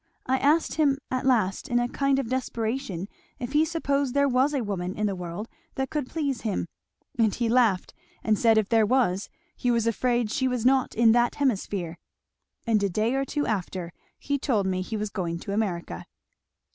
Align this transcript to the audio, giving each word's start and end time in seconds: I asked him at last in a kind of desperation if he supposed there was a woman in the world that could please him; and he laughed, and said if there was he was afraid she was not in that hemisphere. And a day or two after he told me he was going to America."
I 0.25 0.39
asked 0.39 0.73
him 0.73 0.97
at 1.11 1.27
last 1.27 1.69
in 1.69 1.77
a 1.77 1.87
kind 1.87 2.17
of 2.17 2.27
desperation 2.27 3.07
if 3.37 3.51
he 3.53 3.63
supposed 3.63 4.15
there 4.15 4.27
was 4.27 4.51
a 4.55 4.63
woman 4.63 4.95
in 4.95 5.05
the 5.05 5.15
world 5.15 5.47
that 5.75 5.91
could 5.91 6.09
please 6.09 6.41
him; 6.41 6.67
and 7.19 7.35
he 7.35 7.47
laughed, 7.47 7.93
and 8.23 8.35
said 8.35 8.57
if 8.57 8.67
there 8.69 8.83
was 8.83 9.29
he 9.55 9.69
was 9.69 9.85
afraid 9.85 10.31
she 10.31 10.47
was 10.47 10.65
not 10.65 10.95
in 10.95 11.11
that 11.11 11.35
hemisphere. 11.35 11.99
And 12.65 12.81
a 12.81 12.89
day 12.89 13.13
or 13.13 13.25
two 13.25 13.45
after 13.45 13.93
he 14.17 14.39
told 14.39 14.65
me 14.65 14.81
he 14.81 14.97
was 14.97 15.11
going 15.11 15.37
to 15.41 15.53
America." 15.53 16.07